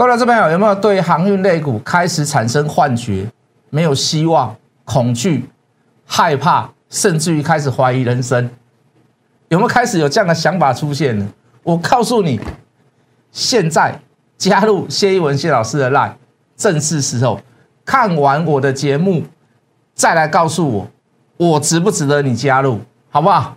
[0.00, 3.30] 各位投资朋友，有没有对航运类股开始产生幻觉？
[3.68, 5.44] 没有希望、恐惧、
[6.06, 8.48] 害怕，甚至于开始怀疑人生？
[9.48, 11.28] 有没有开始有这样的想法出现呢？
[11.62, 12.40] 我告诉你，
[13.30, 14.00] 现在
[14.38, 16.12] 加入谢一文谢老师的 line，
[16.56, 17.38] 正是时候。
[17.84, 19.24] 看完我的节目，
[19.94, 20.88] 再来告诉我，
[21.36, 22.80] 我值不值得你加入，
[23.10, 23.54] 好不好？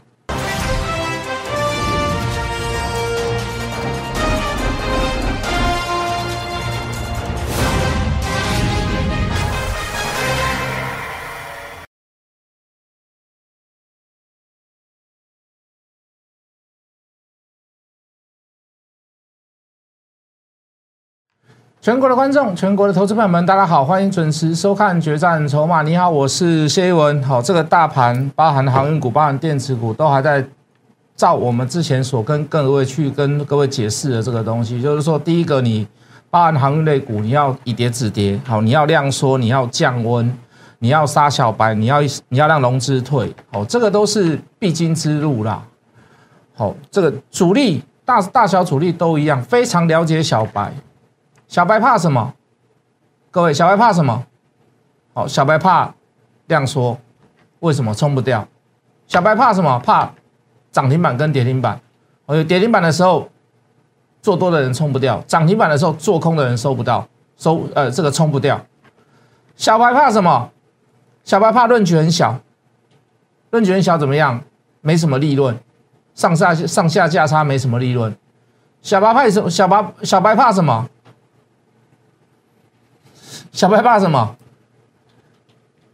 [21.84, 25.82] 全国的观众，全国的投资朋友们，大家好，欢迎准时收看《决战筹码》。
[25.84, 27.22] 你好，我是谢一文。
[27.22, 30.42] 好，这个大盘包含航运股、包含电子股，都还在
[31.18, 35.86] 照我们之前所跟各位去跟各位解释的这个东西，就是说，第一个，你
[36.30, 40.34] 包含航运类股，你要以跌止跌，好，你要量缩，你要降温，
[40.80, 45.62] 你要杀小白，你要你要让融资退，好，这个都是必经之路啦。
[46.56, 50.72] 好，这个主力大大小主力都一样，非常了解小白。
[51.54, 52.34] 小白怕什么？
[53.30, 54.26] 各位，小白怕什么？
[55.14, 55.94] 好，小白怕
[56.48, 56.98] 量缩，
[57.60, 58.48] 为什么冲不掉？
[59.06, 59.78] 小白怕什么？
[59.86, 60.12] 怕
[60.72, 61.80] 涨停板跟跌停板。
[62.26, 63.30] 哦，跌停板的时候
[64.20, 68.60] 做多的人冲不掉，涨停板的时候做空的人收不到，收呃这个冲不掉。
[69.56, 70.50] 小白怕什么？
[71.24, 72.40] 小白怕论据很小，
[73.52, 74.42] 论据很小怎么样？
[74.82, 75.56] 没什么利润，
[76.16, 78.18] 上下上下价差没什么利润。
[78.82, 79.48] 小白怕什？
[79.52, 80.90] 小白小白怕什么？
[83.54, 84.36] 小白怕什么？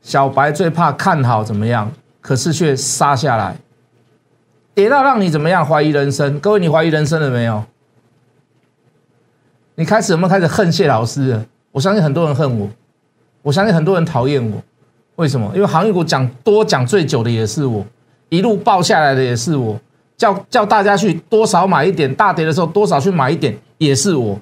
[0.02, 3.58] 小白最怕看好怎么样，可是却杀下来，
[4.74, 6.40] 跌到让你怎么样怀疑人生？
[6.40, 7.62] 各位，你怀疑人生了没有？
[9.76, 11.46] 你开始有没有开始恨谢老师？
[11.72, 12.70] 我相信很多人恨我，
[13.42, 14.64] 我相信很多人讨厌我。
[15.18, 15.52] 为什么？
[15.54, 17.86] 因为行业股讲多讲最久的也是我，
[18.30, 19.78] 一路爆下来的也是我，
[20.16, 24.40] 叫叫大家去多少买一点，大跌的时候多少去买一点也是我。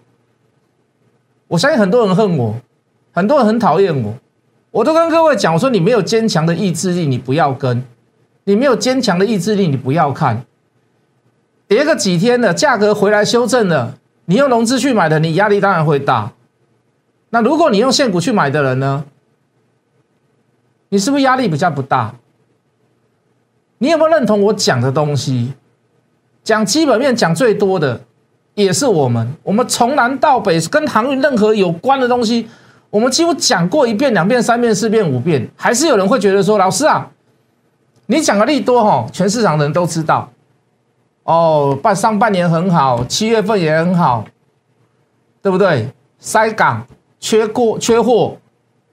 [1.48, 2.56] 我相信很多人恨我。
[3.18, 4.14] 很多人很讨厌我，
[4.70, 7.82] 我都跟各位讲，我说你没有坚强的意志力，你不要跟；
[8.44, 10.46] 你没有坚强的意志力，你不要看。
[11.68, 13.96] 跌个几天的价格回来修正了，
[14.26, 16.32] 你用融资去买的，你压力当然会大。
[17.32, 19.06] 那如果你用现股去买的人呢？
[20.90, 22.14] 你是不是压力比较不大？
[23.80, 25.54] 你有没有认同我讲的东西？
[26.44, 28.00] 讲基本面讲最多的
[28.54, 32.48] 也是我们，我们从南到北跟航运任何有关的东西。
[32.98, 37.08] 我们几乎讲过一遍、两遍、三遍、四遍、五遍，还是有人会觉得说：“老师啊，
[38.08, 40.28] 你讲的利多哈，全市场的人都知道。
[41.22, 44.26] 哦，半上半年很好，七月份也很好，
[45.44, 45.88] 对不对？
[46.18, 46.88] 塞港、
[47.20, 48.36] 缺货、缺货，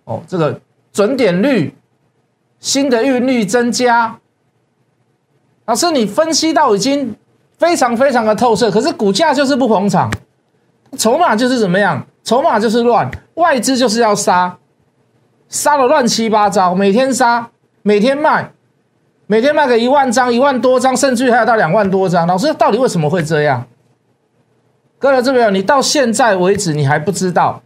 [0.05, 0.61] 哦，这个
[0.93, 1.75] 准点率、
[2.61, 4.19] 新的运率增加。
[5.65, 7.17] 老师，你分析到已经
[7.57, 10.13] 非常非常的透彻，可是股价就是不捧场，
[10.99, 12.07] 筹码就是怎么样？
[12.25, 14.59] 筹码就是乱。”外资就是要杀，
[15.49, 17.51] 杀的乱七八糟，每天杀，
[17.83, 18.53] 每天卖，
[19.27, 22.27] 每天卖个一万张、一万多张，甚至还有到两万多张。
[22.27, 23.67] 老师，到底为什么会这样？
[25.01, 27.61] 各位这边，你到现在为止，你还不知道，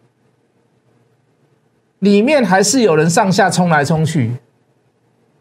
[1.99, 4.33] 里面还是有人上下冲来冲去，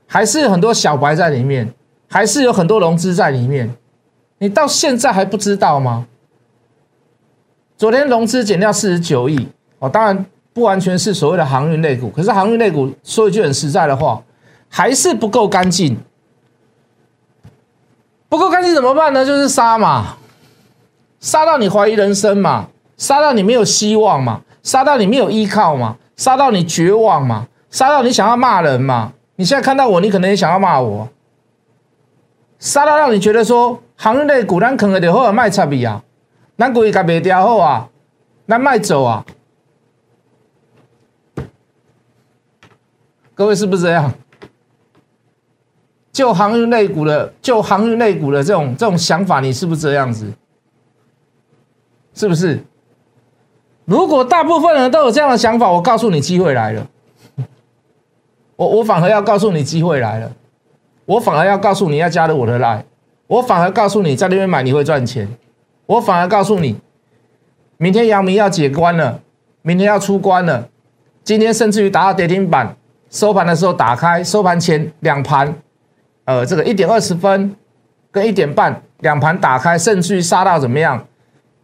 [0.05, 1.73] 还是很多小白在里面，
[2.09, 3.73] 还是有很多融资在里面，
[4.39, 6.05] 你到现在还不知道吗？
[7.77, 9.47] 昨天融资减掉四十九亿。
[9.79, 14.19] 哦，当然不完全是所谓的航运类股，可是航运类股说一句很实在的话，
[14.67, 15.95] 还是不够干净。
[18.27, 19.23] 不够干净怎么办呢？
[19.23, 20.17] 就是杀嘛，
[21.19, 22.67] 杀到你怀疑人生嘛，
[22.97, 29.13] 杀到你没有希望嘛，杀到你没有依靠嘛，杀到你绝望嘛，杀到你想要骂人嘛。
[29.35, 31.07] 你现在看到我，你可能也想要骂我。
[32.57, 36.03] 杀到让你觉得说航运类股咱可能得好好卖差比啊，
[36.57, 37.89] 咱故意甲卖掉好啊，
[38.47, 39.25] 咱卖走啊。
[43.35, 44.11] 各位是不是这样？
[46.11, 50.33] 就航运类股的，就航运类股的这种这种想法，你是不是这样子？
[52.15, 52.59] 是不是？
[53.85, 56.87] 如果大部分人都有这样的想法，我告诉你，机会来了。
[58.57, 60.33] 我我反而要告诉你，机会来了。
[61.05, 62.83] 我反而要告诉你要加入我的来。
[63.27, 65.29] 我反而告诉你，在那边买你会赚钱。
[65.87, 66.79] 我反而告诉你，
[67.77, 69.21] 明天阳明要解关了，
[69.61, 70.69] 明天要出关了，
[71.23, 72.77] 今天甚至于达到跌停板。
[73.09, 75.55] 收盘的时候打开，收盘前两盘，
[76.25, 77.55] 呃，这个一点二十分
[78.11, 81.07] 跟一点半两盘打开，甚至于杀到怎么样，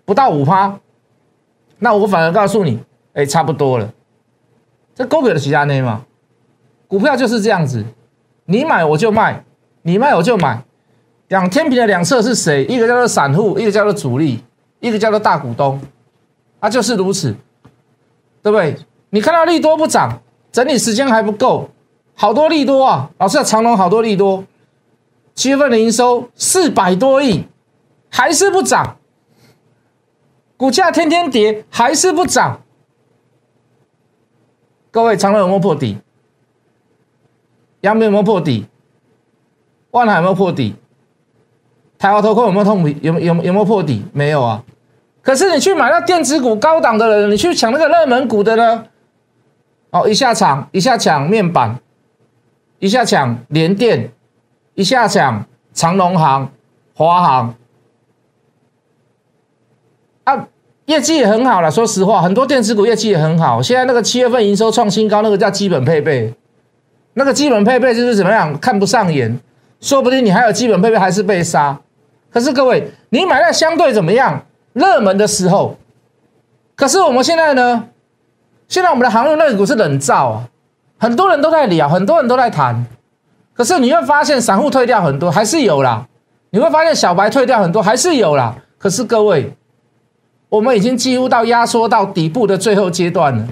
[0.06, 0.80] 不到五趴，
[1.80, 2.80] 那我反而告诉你，
[3.12, 3.92] 哎，差不多了。
[4.96, 6.06] 这股票的其他内嘛，
[6.88, 7.84] 股票就是这样子，
[8.46, 9.44] 你买我就卖，
[9.82, 10.64] 你卖我就买。
[11.34, 12.64] 两天平的两侧是谁？
[12.66, 14.40] 一个叫做散户，一个叫做主力，
[14.80, 15.82] 一个叫做大股东，
[16.60, 17.36] 啊，就是如此，
[18.44, 18.78] 对不对？
[19.10, 20.22] 你看到利多不涨，
[20.52, 21.68] 整理时间还不够，
[22.14, 23.10] 好多利多啊！
[23.18, 24.44] 老师，长隆好多利多，
[25.34, 27.44] 七月份的营收四百多亿，
[28.12, 28.98] 还是不涨。
[30.56, 32.62] 股价天天跌，还是不涨。
[34.92, 35.98] 各位，长隆有没有破底？
[37.82, 38.68] 阳明有没有破底？
[39.90, 40.76] 万海有没有破底？
[42.04, 42.84] 台华投控有没有痛？
[43.02, 44.04] 有有有没有破底？
[44.12, 44.62] 没有啊。
[45.22, 48.84] 可是你去买那电子股高档的人，你去抢那个热门股的呢？
[49.92, 51.80] 哦，一下抢，一下抢面板，
[52.80, 54.12] 一下抢联电，
[54.76, 56.52] 一下抢长隆行、
[56.94, 57.56] 华航。
[60.26, 60.48] 啊，
[60.88, 61.72] 业绩也很好了。
[61.72, 63.62] 说实话，很多电子股业绩也很好。
[63.62, 66.34] 现在那个七月份营收创新高，那个叫基本配备。
[67.14, 68.60] 那个基本配备就是怎么样？
[68.60, 69.40] 看不上眼，
[69.80, 71.80] 说不定你还有基本配备还是被杀。
[72.34, 74.44] 可是各位，你买在相对怎么样
[74.74, 75.78] 热门的时候？
[76.76, 77.90] 可是我们现在呢？
[78.68, 80.50] 现在我们的航运类股是冷灶啊，
[80.98, 82.86] 很多人都在聊，很多人都在谈。
[83.54, 86.08] 可是你会发现，散户退掉很多，还是有啦。
[86.50, 88.56] 你会发现小白退掉很多，还是有啦。
[88.78, 89.56] 可是各位。
[90.50, 93.48] 我们已经几乎到压缩到底部的最后阶段了。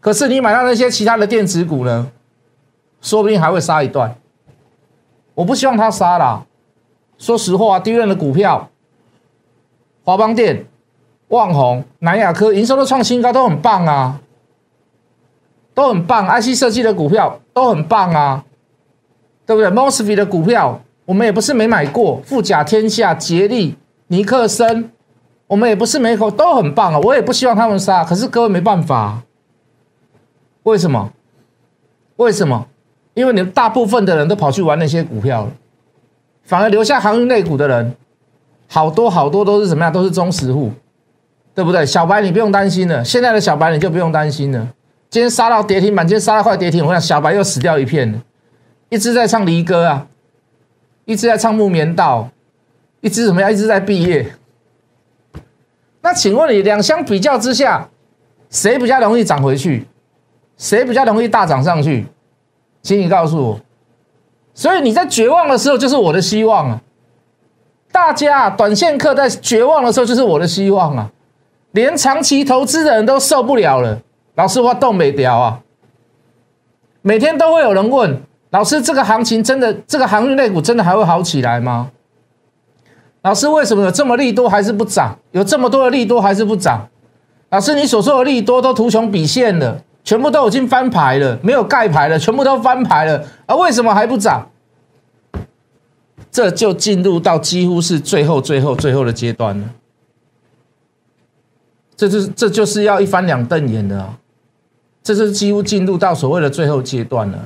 [0.00, 2.10] 可是你买到那些其他的电子股呢？
[3.00, 4.14] 说不定还会杀一段。
[5.32, 6.44] 我不希望它杀了。
[7.22, 8.68] 说实话，低润的股票，
[10.02, 10.66] 华邦电、
[11.28, 14.20] 旺宏、南亚科营收都创新高，都很棒啊，
[15.72, 16.26] 都很棒。
[16.26, 18.44] IC 设计的股票都很棒啊，
[19.46, 23.76] 对不对？Mosfet 的股票我们也不是没买过，富甲天下、捷力。
[24.08, 24.90] 尼克森，
[25.46, 29.22] 我们也不是没口都很棒啊，我也不希望他们杀，可是各位没办法，
[30.64, 31.12] 为什么？
[32.16, 32.66] 为什么？
[33.14, 35.52] 因为你们大部分的人都跑去玩那些股票了，
[36.44, 37.94] 反而留下航运类股的人，
[38.68, 39.92] 好多好多都是什么样？
[39.92, 40.72] 都是中实户，
[41.54, 41.86] 对不对？
[41.86, 44.68] 小白你不用担心了，现在的小白你就不用担心了。
[45.10, 48.18] 今天杀到跌停板，今天杀到快跌停，我想小白又死掉一片了，
[48.88, 50.06] 一直在唱离歌啊，
[51.04, 52.30] 一直在唱木棉道。
[53.04, 53.52] 一直怎么样？
[53.52, 54.24] 一直在毕业。
[56.02, 57.88] 那请问你两相比较之下，
[58.48, 59.84] 谁比较容易涨回去？
[60.56, 62.06] 谁比较容易大涨上去？
[62.80, 63.60] 请你告诉我。
[64.54, 66.80] 所以你在绝望的时候，就是我的希望啊！
[67.90, 71.10] 大家短线客在绝望的时候，就是我的希望啊！
[71.72, 74.00] 连长期投资的人都受不了了。
[74.34, 75.60] 老师，我动没掉啊！
[77.00, 81.90] 每天都会有人问老师：这个行情真的，这个航运类股真的还会好起来吗？
[83.22, 85.18] 老师，为什么有这么利多还是不涨？
[85.30, 86.88] 有这么多的利多还是不涨？
[87.50, 94.48] 老师，你所说的利多都图穷匕现了，全部都已经翻牌了，没有盖牌了，全部都翻牌了，而为什么还不涨？
[96.30, 99.68] 这就进入到几乎是最后、最后、最后的阶段了。
[101.96, 104.18] 这就是这就是要一翻两瞪眼的啊！
[105.02, 107.38] 这是几乎进入到所谓的最后阶段了。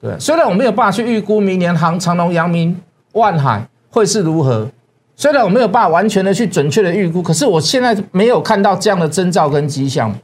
[0.00, 2.80] 对，虽然我没有办法去预估明年航长隆、阳明、
[3.12, 3.66] 万海。
[3.88, 4.68] 会是如何？
[5.14, 10.14] 虽然我没有办法完全的去准确的预估，可是我现在没有看到这样的征兆跟迹象。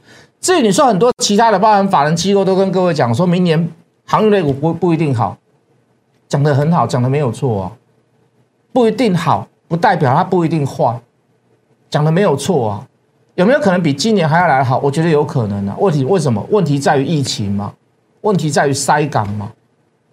[0.43, 3.71] 至于你说很多其他的包含法人机构都跟各位讲，说明年
[4.05, 5.37] 航运类股不不一定好，
[6.27, 7.71] 讲的很好，讲的没有错啊，
[8.73, 10.99] 不一定好，不代表它不一定坏，
[11.89, 12.87] 讲的没有错啊。
[13.35, 14.77] 有没有可能比今年还要来的好？
[14.79, 15.77] 我觉得有可能啊。
[15.79, 16.45] 问题为什么？
[16.51, 17.73] 问题在于疫情嘛？
[18.19, 19.53] 问题在于塞港嘛？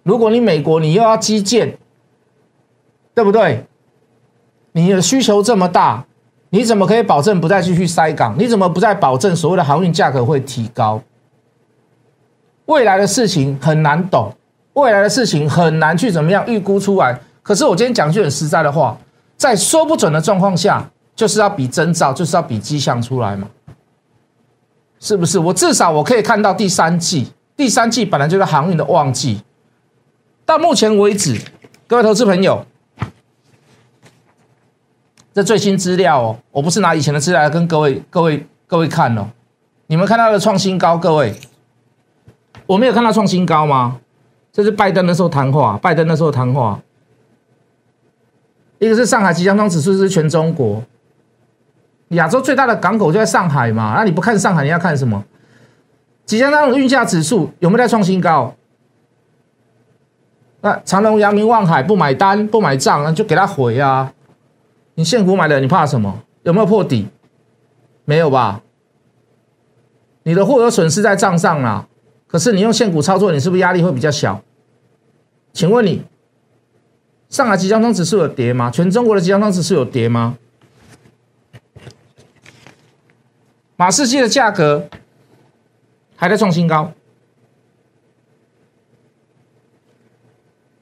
[0.03, 1.77] 如果你美国你又要基建。
[3.13, 3.65] 对不对？
[4.71, 6.05] 你的需求这么大，
[6.53, 8.35] 你怎么可以保证不再继续塞港？
[8.37, 11.01] 你怎么不再保证所谓的航运价格会提高？
[12.65, 14.35] 未来的事情很难懂，
[14.73, 17.17] 未来的事情很难去怎么样预估出来。
[17.41, 18.97] 可是我今天讲句很实在的话，
[19.37, 23.47] 在说不准的状况下，就是要比征兆，就是要比迹象出来嘛？
[24.99, 25.39] 是不是？
[25.39, 29.41] 我至少我可以看到第三季，第三季本来就是航运的旺季。
[30.45, 31.39] 到目前为止，
[31.87, 32.65] 各位投资朋友。
[35.33, 39.27] 这最新资料哦，我不是拿以前的资料来跟各位、各位、各位看哦。
[39.87, 41.33] 你们看到的创新高，各位，
[42.65, 43.99] 我没有看到创新高吗？
[44.51, 46.81] 这是拜登的时候谈话，拜登的时候谈话。
[48.79, 50.83] 一个是上海即将装指数是全中国，
[52.09, 53.93] 亚洲最大的港口就在上海嘛。
[53.95, 55.23] 那你不看上海，你要看什么？
[56.25, 58.53] 即将当运价指数有没有在创新高？
[60.61, 64.11] 那长隆、阳明、望海不买单、不买账，那就给他回啊。
[64.95, 66.23] 你现股买的，你怕什么？
[66.43, 67.07] 有没有破底？
[68.05, 68.61] 没有吧？
[70.23, 71.87] 你的货有损失在账上啦，
[72.27, 74.43] 可是你用现股操作，你是不是压力会比较小？
[75.53, 76.03] 请问你，
[77.29, 78.69] 上海即将通指数有跌吗？
[78.69, 80.37] 全中国的即将通指数有跌吗？
[83.75, 84.87] 马士基的价格
[86.15, 86.91] 还在创新高，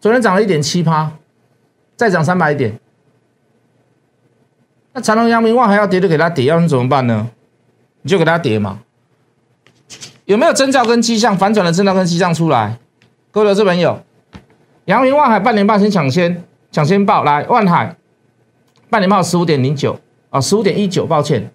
[0.02, 1.14] 昨天涨了一点七趴，
[1.96, 2.80] 再涨三百点。
[5.00, 7.30] 那长隆、阳明、万还要跌就给它跌，要你怎么办呢？
[8.02, 8.80] 你就给它跌嘛。
[10.26, 12.78] 有没有征兆跟迹象反转的征兆跟迹象出来？
[13.32, 13.98] 各位投资朋友，
[14.86, 17.96] 阳明、万海半年报先抢先抢先报来，万海
[18.90, 19.98] 半年报十五点零九
[20.32, 21.50] 啊，十五点一九，抱歉。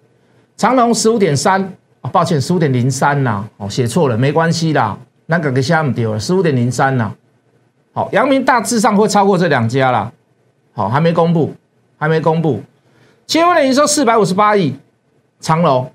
[0.57, 1.61] 长隆十五点三
[2.01, 4.97] 啊，抱歉，十五点零三呐，哦，写错了，没关系啦，
[5.27, 7.13] 那个给下面丢了，十五点零三呐。
[7.93, 10.11] 好，阳明大致上会超过这两家啦。
[10.73, 11.53] 好，还没公布，
[11.99, 12.63] 还没公布。
[13.27, 14.75] 七月份的营收四百五十八亿，
[15.39, 15.91] 长隆、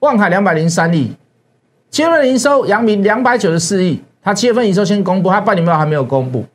[0.00, 1.14] 万海两百零三亿。
[1.90, 6.46] 七月份的营收，阳明两百九十四亿，它七月份营收先公布，它半年报还没有公布，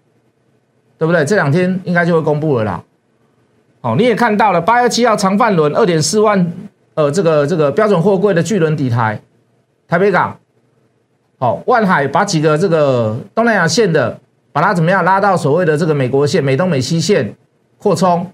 [0.97, 1.23] 对不对？
[1.23, 2.83] 这两天应该就会公布了啦。
[3.81, 6.51] 哦，你也看到了，八月七号长范轮二点四万，
[6.95, 9.21] 呃，这个这个标准货柜的巨轮底台，
[9.87, 10.35] 台北港，
[11.37, 14.19] 好，万海把几个这个东南亚线的，
[14.51, 17.35] 把它怎么样拉到所谓的这个美国线、美东美西线
[17.77, 18.25] 扩充，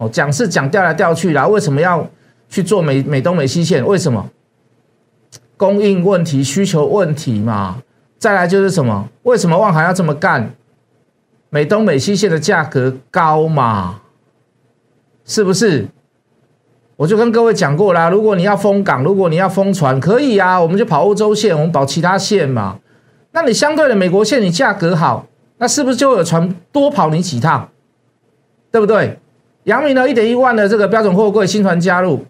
[0.00, 2.08] 哦，讲是讲调来调去啦，为什么要
[2.48, 3.84] 去做美美东美西线？
[3.86, 4.30] 为什么？
[5.58, 7.82] 供应问题、需求问题嘛。
[8.18, 9.10] 再来就是什么？
[9.24, 10.54] 为什么万海要这么干？
[11.50, 14.00] 美东美西线的价格高嘛。
[15.26, 15.86] 是不是？
[16.96, 22.78] 我就跟各位讲过啦，如果你要封港，如果你要封船，可以啊，我们就跑欧洲线，我们跑其他线嘛。
[23.32, 25.26] 那你相对的美国线，你价格好，
[25.58, 27.68] 那是不是就有船多跑你几趟？
[28.72, 29.18] 对不对？
[29.64, 32.24] 阳明呢，一点一万的这个标准货柜新船加入，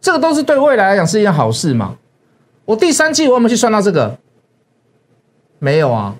[0.00, 1.96] 这个都是对未来来讲是一件好事嘛。
[2.64, 4.18] 我第三季我有没有去算到这个？
[5.58, 6.16] 没有啊。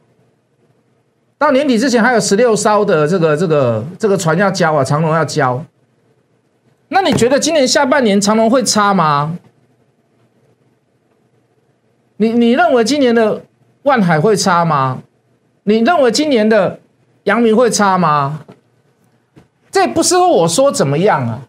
[1.37, 5.65] 到年底之前还有十六艘的这个这个这个船要交啊，长龙要交。
[6.88, 9.38] 那你觉得今年下半年长龙会差吗？
[12.17, 13.43] 你你认为今年的
[13.83, 15.03] 万海会差吗？
[15.65, 16.81] 你认为今年的
[17.25, 18.41] 阳明会差吗？
[19.70, 21.40] 这不是我说怎么样啊？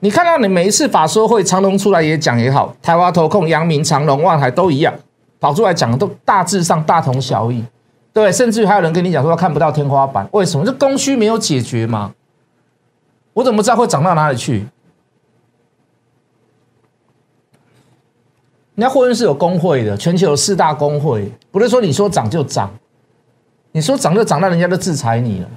[0.00, 4.94] 你看到你每一次法说会长隆出来也讲也好，台湾投控、阳明、长隆、万海都一样，
[5.40, 7.64] 跑出来讲都大致上大同小异。
[8.12, 10.64] 对，甚至于还有人跟你讲说看不到天花板，为什么？
[10.66, 12.12] 这供需没有解决吗？
[13.32, 14.66] 我怎么知道会涨到哪里去？
[18.74, 22.70] 人家货运是有工会的，全球有四大工会，不是说你说涨就涨，
[23.72, 25.48] 你说涨就涨，那人家都制裁你了，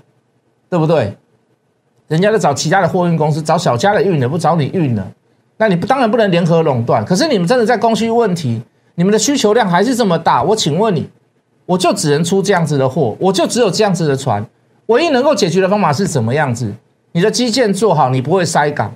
[0.70, 1.18] 对不对？
[2.10, 5.08] 人家都找其他的货运公司，找小家的运的，不找你运了，
[5.56, 7.06] 那你不当然不能联合垄断。
[7.06, 8.62] 可是你们真的在供需问题，
[8.96, 11.10] 你们的需求量还是这么大，我请问你。
[11.66, 14.44] 我就只能出这样子的货，我就只有这样子的船，
[14.88, 16.74] 唯一能够解决的方法是怎么样子？
[17.12, 18.92] 你的基建做好，你不会塞港，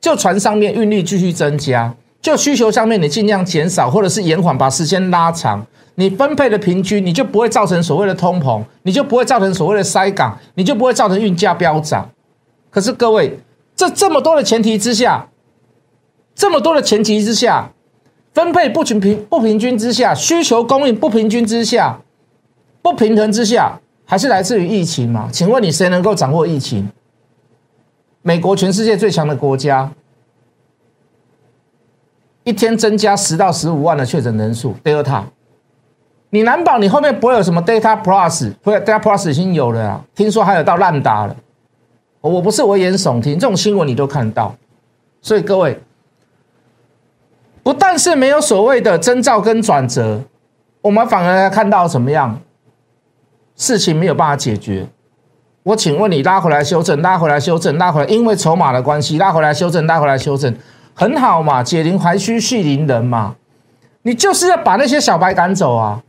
[0.00, 12.10] 就船上面运力继续增加，就需求上面你尽量减少或者是延缓，把时间拉长，你分配的平均，你就不会造成所谓的通膨，你就不会造成所谓的塞港，你就不会造成运价飙涨。
[12.76, 13.40] 可是各位，
[13.74, 15.26] 这这么多的前提之下，
[16.34, 17.72] 这么多的前提之下，
[18.34, 21.98] 分配不均平不平均之下，需求供应不平均之下。
[22.82, 25.30] 不平衡之下，还是来自于疫情嘛？
[25.32, 26.86] 请问你谁能够掌握疫情？
[28.20, 29.90] 美国全世界最强的国家，
[32.44, 35.22] 一天增加十到十五万的确诊人数，Delta，
[36.28, 40.04] 你难保你后面不会有什么 Data Plus，或者 Data Plus 已经有了啊？
[40.14, 41.34] 听说还有到烂打了，
[42.26, 44.54] 我不是危言耸听，这种新闻你都看到，
[45.20, 45.80] 所以各位，
[47.62, 50.22] 不但是没有所谓的征兆跟转折，
[50.82, 52.40] 我们反而看到什么样？
[53.56, 54.86] 事情没有办法解决，
[55.62, 60.54] 我请问你拉回来修正，拉回来修正，拉回来，因为筹码的关系，拉回来修正，拉回来修正，
[60.92, 63.34] 很好嘛，解铃还须系铃人嘛，
[64.02, 66.02] 你就是要把那些小白赶走啊。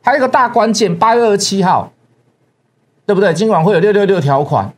[0.00, 1.92] 还有一个大关键，八月二十七号，
[3.04, 3.34] 对不对？
[3.34, 4.72] 今晚会有六六六条款，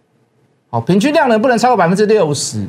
[0.71, 2.67] 好，平均量呢不能超过百分之六十，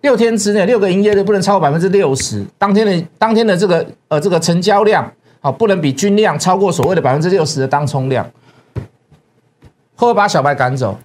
[0.00, 5.10] 六天之内六个营业日不能超过百分之六十，当天的当天的这个呃这个成交量。
[5.38, 8.28] 好，不能比均量超过所谓的百分之六十的当冲量，
[8.74, 8.82] 会
[9.94, 10.98] 不会把小白赶走？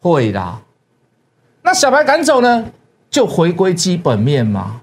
[0.00, 0.60] 会啦。
[1.62, 2.66] 那小白赶走呢，
[3.08, 4.80] 就回归基本面嘛，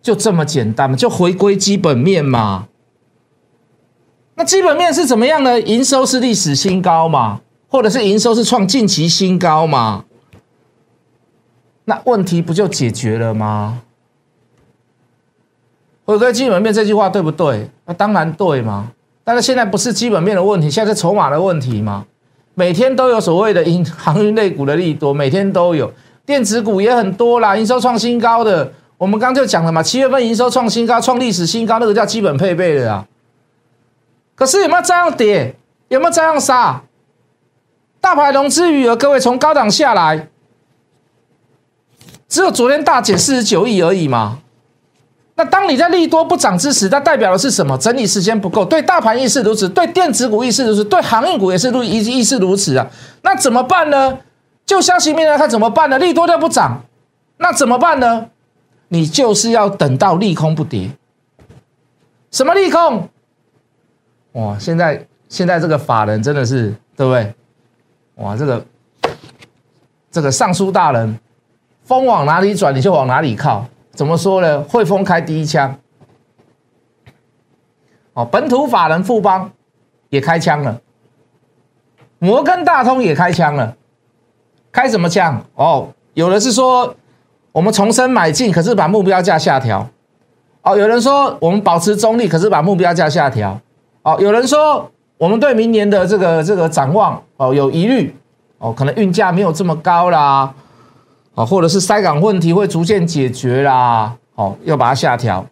[0.00, 2.68] 就这么简单嘛，就回归基本面嘛。
[4.36, 5.60] 那基本面是怎么样呢？
[5.60, 10.04] 营收是历史新高嘛，或者是营收是创近期新高嘛？
[11.84, 13.82] 那问题不就解决了吗？
[16.04, 17.70] 回归基本面这句话对不对？
[17.84, 18.92] 那当然对嘛。
[19.24, 22.06] 但是现在不是基本面的问题，现在是筹码的问题嘛。
[22.54, 25.92] 每天都有所谓的银行运类股的利多，每天都有
[26.24, 28.72] 电子股也很多啦，营收创新高的。
[28.96, 33.06] 我们刚就讲了嘛，七月份营收创新高，创历史新高，那个叫基本配备的啊。
[34.34, 35.54] 可是有没有这样跌？
[35.88, 36.82] 有没有这样杀？
[38.00, 40.28] 大盘融资余额，各位从高档下来，
[42.28, 44.38] 只有昨天大减四十九亿而已嘛。
[45.34, 47.78] 那当你在利多不涨之时，它代表的是什么？
[47.78, 48.64] 整理时间不够。
[48.64, 52.90] 对大盘亦是如此，对电子股亦是如此，对航运股也是如亦亦是如此啊。
[53.22, 54.18] 那怎么办呢？
[54.66, 55.98] 就消息面来看，怎么办呢？
[55.98, 56.84] 利多就不涨，
[57.36, 58.30] 那怎么办呢？
[58.88, 60.90] 你就是要等到利空不跌。
[62.30, 63.08] 什么利空？
[64.32, 64.58] 哇！
[64.58, 67.32] 现在现在这个法人真的是对不对？
[68.18, 68.36] 哇！
[68.36, 68.64] 这个
[70.10, 71.18] 这个尚书大人，
[71.84, 73.64] 风往哪里转，你就往哪里靠。
[73.92, 74.62] 怎么说呢？
[74.62, 75.76] 汇丰开第一枪，
[78.12, 79.50] 哦，本土法人富邦
[80.08, 80.80] 也开枪了，
[82.18, 83.76] 摩根大通也开枪了，
[84.70, 85.44] 开什么枪？
[85.54, 86.94] 哦，有的是说
[87.52, 89.88] 我们重申买进，可是把目标价下调。
[90.62, 93.60] 哦，有人说我们保持中立，可是把目标价下调。
[94.02, 98.14] 哦，有人说我们对明年的这个这个展望哦有疑虑，
[98.58, 100.54] 哦，可能运价没有这么高啦。
[101.34, 105.46] 啊，或者是塞港问题会逐渐解决啦，哦，要把它下调。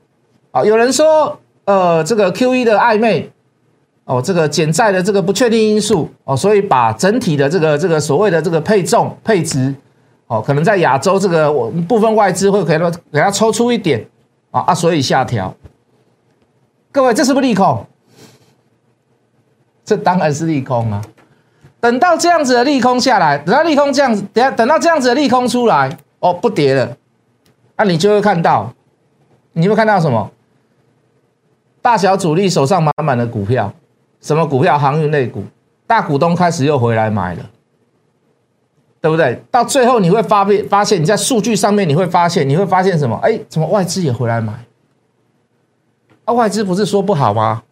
[0.51, 3.31] 啊，有人说，呃，这个 Q E 的暧昧，
[4.05, 9.73] 哦，这个减债的这个不确定因素，哦，所以把整体的这个这个所谓的这个配重配置，
[10.27, 14.05] 哦，可能在亚洲这个我部分外资会给它给它抽出一点，
[14.51, 15.55] 啊啊，所以下调。
[16.91, 17.87] 各位，这是不是利空？
[19.85, 21.01] 这当然是利空啊。
[21.87, 26.97] 等到这样子的利空下来，等到利空这样子，等下等到这样子的利空出来，哦，不跌了，
[27.77, 28.75] 那你就会看到，
[29.53, 30.29] 你会看到什么？
[31.81, 33.73] 大小主力手上满满的股票，
[34.21, 34.77] 什么股票？
[34.77, 35.45] 航运类股，
[35.87, 37.47] 大股东开始又回来买了，
[39.01, 39.41] 对不对？
[39.53, 43.17] 到最后你会发现，发现你在数据上面你会发现，你会发现什么？
[43.23, 44.53] 哎，怎么外资也回来买？
[46.25, 47.63] 啊，外资不是说不好吗？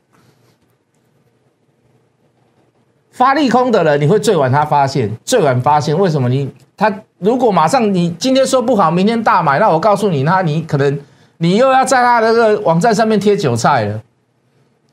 [3.14, 6.28] 发利空的人，你会最晚他发现，最晚发现为什么？
[6.28, 10.98] 你他如果马上你今天说不好，明天大买，那我告诉你，那你可能
[11.36, 14.02] 你又要在他那个网站上面贴韭菜了，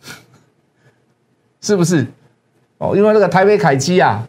[1.61, 2.05] 是不是？
[2.77, 4.27] 哦，因为那个台北凯基啊，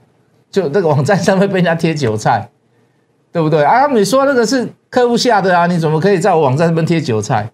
[0.51, 2.49] 就那个网站上面被人家贴韭菜，
[3.31, 3.63] 对不对？
[3.63, 7.51] 啊，你说那个是客户下的啊，你怎么可以在我网站上面贴韭菜？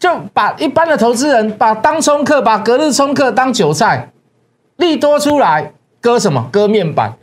[0.00, 4.10] 就把一般的投资人把当冲客、把隔日冲客当韭菜。
[4.76, 6.48] 利多出来割什么？
[6.52, 7.14] 割面板。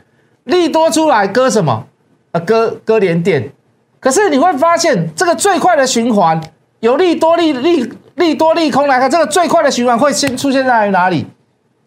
[0.44, 1.86] 利多出来割什么？
[2.32, 3.52] 呃，割割连电。
[4.00, 6.40] 可是你会发现，这个最快的循环，
[6.80, 11.26] 有利多利利利多利空来看，这个最快的循环会先出现在哪里？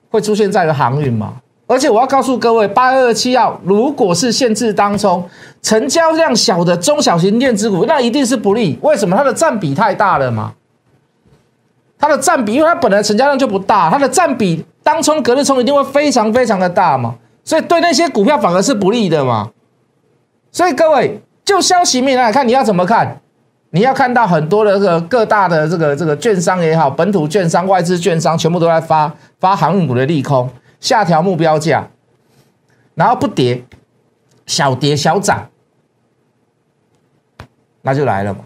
[0.09, 1.33] 会出现在航运嘛？
[1.67, 5.27] 而且我要告诉各位，八二七号如果是限制当中
[5.61, 8.79] 成交量小的中小型电子股，那一定是不利。
[8.81, 9.17] 为什么？
[9.17, 10.53] 它的占比太大了嘛？
[11.97, 14.63] 它的占比，因为它本来成交量就不大，它的占比。
[14.85, 19.51] 当冲隔日冲一定会非常非常的大嘛，所以对那些股票反而是不利的嘛。
[20.51, 23.19] 所以各位就消息面来看，你要怎么看？
[23.71, 30.47] 你要看到很多的这个各大的这个这个券商也好，本土券商、外资券商全部都在发发航运股的利空，
[30.79, 31.89] 下调目标价，
[32.93, 33.65] 然后不跌，
[34.45, 35.49] 小跌小涨，
[37.81, 38.41] 那就来了嘛。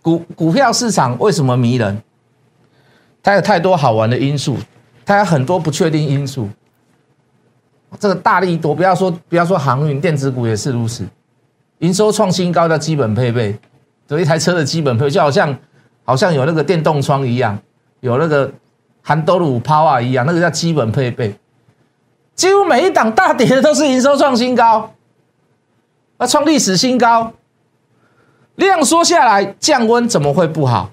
[0.00, 2.00] 股股票市场为什么迷人？
[3.26, 4.56] 它有太多好玩的因素，
[5.04, 6.48] 它有很多不确定因素。
[7.98, 11.04] 这个大力多，不要说不要说航运电子股也是如此，
[11.78, 13.58] 营收创新高的基本配备，
[14.06, 15.58] 有一台车的基本配备，就好像
[16.04, 17.58] 好像有那个电动窗一样，
[17.98, 18.48] 有那个
[19.02, 21.36] 韩多鲁 Power 一样，那个叫基本配备。
[22.36, 24.94] 几乎每一档大跌的都是营收创新高，
[26.18, 27.32] 那，创历史新高，
[28.54, 30.92] 量缩下来，降温怎么会不好？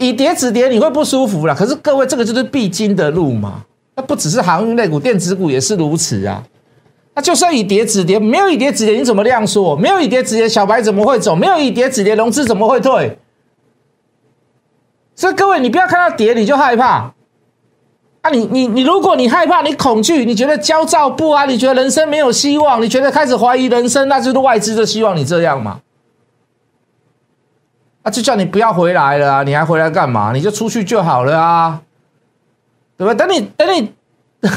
[0.00, 1.54] 以跌止跌，你会不舒服了。
[1.54, 3.62] 可是各位，这个就是必经的路嘛。
[3.94, 6.42] 那不只是航运类股，电子股也是如此啊。
[7.14, 9.76] 那就算以跌止跌，没有以跌止跌，你怎么量缩？
[9.76, 11.36] 没有以跌止跌，小白怎么会走？
[11.36, 13.18] 没有以跌止跌，融资怎么会退？
[15.14, 17.12] 所以各位，你不要看到跌你就害怕
[18.22, 18.30] 啊！
[18.32, 25.80] 你你你，如果你害怕，你恐惧，你觉得焦躁不安，你觉得人生没有希望，你觉得开始怀疑人生，那就是外资就希望你这样嘛。
[28.10, 29.42] 就叫你不要回来了啊！
[29.42, 30.32] 你还回来干嘛？
[30.32, 31.80] 你就出去就好了啊，
[32.96, 33.14] 对吧？
[33.14, 33.92] 等你等你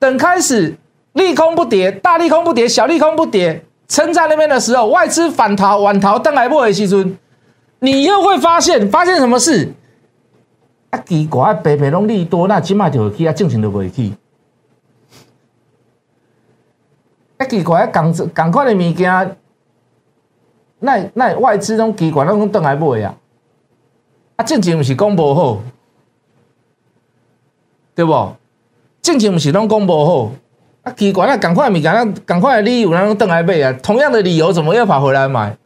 [0.00, 0.76] 等开始
[1.12, 7.16] 利空不跌，大利空不跌，小利空不跌，撑在那边的时候，外资反逃晚逃，登来不回西村，
[7.80, 9.72] 你又会发现发现什么事？
[10.90, 14.12] 啊，奇怪，白白拢利多，那起码就会去啊，正常就会去。
[17.36, 19.36] 啊，奇怪，港港快的物件，
[20.80, 23.14] 那那外资拢奇怪，拢登来买啊。
[24.36, 25.58] 啊，正经毋是讲无好，
[27.94, 28.32] 对不？
[29.02, 30.30] 正经毋是拢讲无好。
[30.82, 33.72] 啊，奇怪，那赶快物件，那赶快的理由，那拢登来买啊。
[33.82, 35.56] 同样的理由，怎么又跑回来买？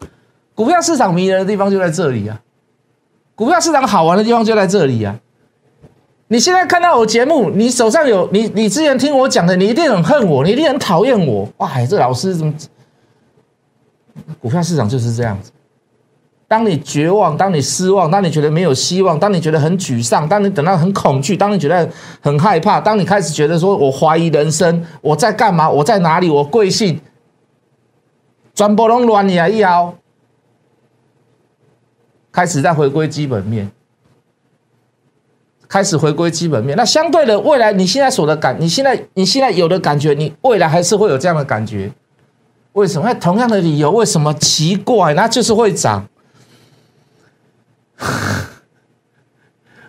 [0.55, 2.41] 股票市场迷人的地方就在这里啊。
[3.35, 5.19] 股票市场好玩的地方就在这里啊！
[6.29, 11.49] 你现在看到我节目，你手上有你，你之前听我讲的，你一定很恨我，你一定很讨厌我。
[11.59, 12.55] 哇，这老师怎么？
[14.41, 15.51] 股票市场就是这样子。
[16.49, 21.89] 当你绝望，当你失望，当你觉得没有希望，当你觉得很沮丧，当你等到很恐惧，当你觉得
[22.21, 25.71] 很害怕，当你开始觉得说我怀疑人生，我在干嘛？
[25.71, 26.29] 我在哪里？
[26.29, 27.01] 我贵姓？
[28.55, 29.49] 全部拢乱呀！
[29.49, 29.95] 以后。
[32.31, 33.71] 开始在回归基本面，
[35.69, 36.75] 开始回归基本面。
[36.75, 41.93] 那相对的，未来你现在所的感，你现在你现在有的感觉，你未来还是会有这样的感觉。
[42.73, 43.13] 为什么？
[43.15, 44.33] 同样的理由，为什么？
[44.35, 45.15] 奇怪？
[45.15, 46.09] 那就是会涨。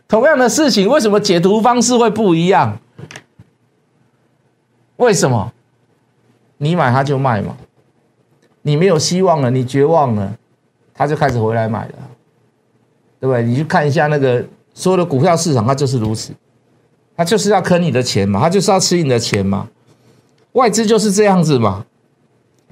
[0.07, 1.19] 同样的事情，为什么？
[1.19, 2.77] 解读方式会不一样？
[4.97, 5.51] 为什么？
[6.57, 7.57] 你买它就卖嘛，
[8.61, 10.37] 你没有希望了，你绝望了，
[10.93, 11.93] 他就开始回来买了。
[13.19, 13.41] 对不对？
[13.43, 16.33] 你去看一下那个所有的股票市场，它就是如此，
[17.15, 19.69] 它就是要坑你的钱嘛，它就是要吃你的钱嘛，
[20.51, 21.85] 外资就是这样子嘛，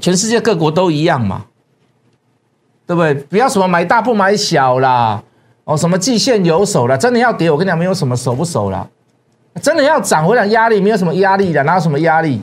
[0.02, 1.46] 全世界各国都一样嘛，
[2.86, 3.14] 对不对？
[3.14, 5.24] 不要什么买大不买小啦，
[5.64, 8.86] 哦，什么季线有手了，真的要跌，我跟你讲，没有什么守不守啦，
[9.62, 12.42] 真的要涨，我讲压力没有什么压力的，哪有什么压力？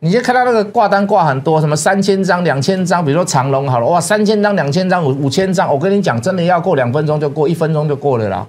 [0.00, 8.48] 你就看到那个挂单挂很多，什么三千张、两千张，比如说长龙好了，哇，三千张、两千张、五五千张，我跟你讲，真的要过两分钟就过，一分钟就过了啦。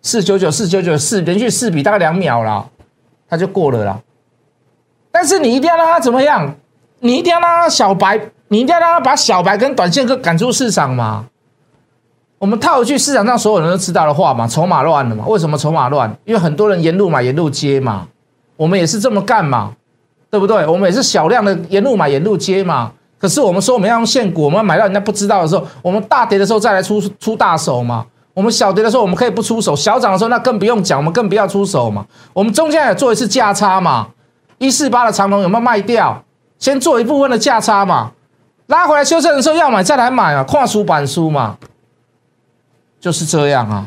[0.00, 2.66] 四九九、四九九、四连续四笔大概两秒啦，
[3.28, 4.00] 它就过了啦。
[5.10, 6.54] 但是你一定要让它怎么样？
[7.00, 11.24] 你一定要让他小白，你一定要让他把小白跟短线客赶出市场嘛。
[12.38, 15.24] 我们套一句市场上所有人都知道的话嘛，筹码乱了嘛。
[15.26, 16.14] 为什么筹码乱？
[16.24, 18.06] 因为很多人沿路买沿路接嘛。
[18.56, 19.72] 我们也是这么干嘛。
[20.30, 20.66] 对不对？
[20.66, 22.92] 我们也是小量的沿路买沿路接嘛。
[23.18, 28.04] 可是我们说我们要用现股，我们买到人家不知道的时候，我们大跌的时候再来出出大手嘛。
[28.34, 32.04] 我们小跌的时候我们可以不出手，小涨的时候那更不用讲，我们更不要出手嘛。
[32.34, 34.08] 我们中间也做一次价差嘛。
[34.58, 36.22] 一四八的长龙有没有卖掉？
[36.58, 38.12] 先做一部分的价差嘛，
[38.66, 41.56] 拉回来修正的时候要买再来买啊，跨书板书嘛，
[43.00, 43.86] 就是这样啊，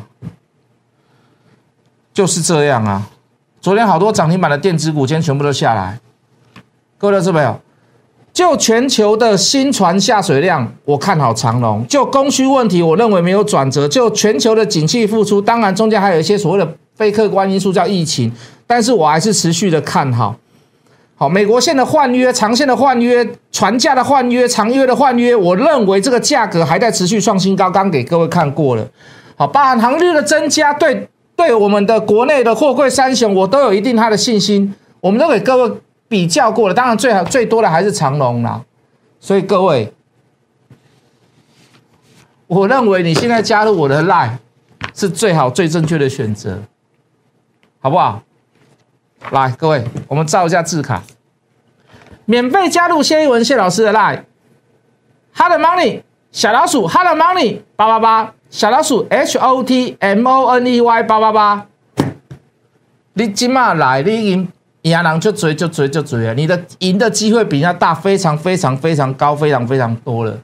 [2.12, 3.08] 就是这样啊。
[3.60, 6.00] 昨天好多涨停板的电子股，今天全部都下来。
[6.98, 7.60] 各位老师朋友，
[8.32, 18.32] 就全球的新船下水量，我看好长龙；就供需问题，我认为没有转折；就全球的景气复苏，当然中间还有一些所谓的非客观因素，叫疫情，
[18.66, 20.34] 但是我还是持续的看好。
[21.22, 27.70] 好，美国线的换约、长线的换约、船价的换约、长约的换约，我认为这个价格还在持续创新高。
[27.70, 28.84] 刚给各位看过了。
[29.36, 34.74] 好，包含航率的增加，对对我们的国内的货柜三雄，我都有一定它的信心。
[34.98, 35.72] 我们都给各位。
[36.08, 38.60] 比较过了，当然最好最多的还是长隆啦。
[39.20, 39.92] 所以各位，
[42.48, 44.32] 我认为你现在加入我的 line
[44.92, 46.58] 是最好最正确的选择，
[47.80, 48.20] 好不好？
[49.30, 51.02] 来，各位，我们照一下字卡，
[52.24, 61.66] 免费加入谢一文谢老师的 line，hot money 小老鼠 hot money 八八八小老鼠 h o t m o n e y 八八八，
[63.14, 64.48] 你今嘛来，你赢。
[64.82, 66.34] 赢人就追就追就追啊！
[66.36, 70.36] 你的赢的机会比人家大，非常非常非常高，非常非常多了，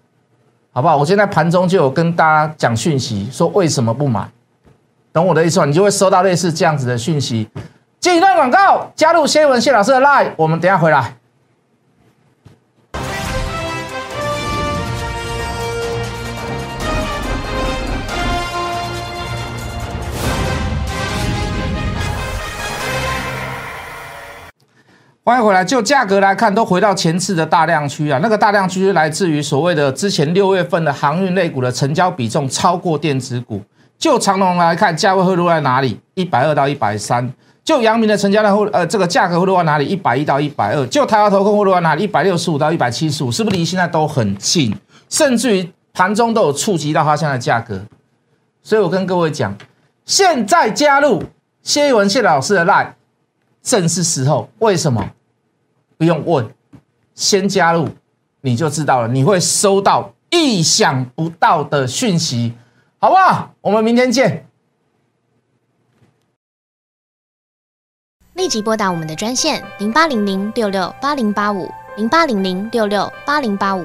[0.72, 0.96] 好不好？
[0.96, 4.28] 我现在盘中就有跟大家讲讯息，说为什么不买？
[5.12, 5.66] 懂我的意思吗？
[5.66, 7.48] 你就会收到类似这样子的讯息。
[7.98, 11.17] 进一段广告，加入谢文谢老师的 line，我们等下回来。
[25.28, 25.62] 欢迎回来。
[25.62, 28.18] 就价格来看，都回到前次的大量区啊。
[28.22, 33.60] 那个大量区来自于所谓的之前六月份的航运类股的成交比重超过电子股。
[33.98, 36.00] 就长龙来看，价位会落在哪里？
[36.14, 37.30] 一百二到一百三。
[37.62, 39.84] 就阳明的成交量会呃，这个价格会落在哪里？
[39.84, 40.86] 一百一到一百二。
[40.86, 42.04] 就台湾投控会落在哪里？
[42.04, 44.74] 一百六十五到一百七十五，是不是离现在都很近？
[45.10, 47.78] 甚至于盘中都有触及到它现在的价格。
[48.62, 49.54] 所以我跟各位讲，
[50.06, 51.22] 现在加入。
[51.62, 52.92] 谢一文谢老师的 line
[53.62, 55.04] 正是时候，为什么？
[55.98, 56.48] 不用问，
[57.14, 57.88] 先加入
[58.40, 62.54] 你就知道了，你会收到意想不到的讯息，
[62.98, 63.52] 好不好？
[63.60, 64.46] 我们明天见。
[68.34, 73.84] 立即拨打我们的专线零八零零六六八零八五零八零零六六八零八五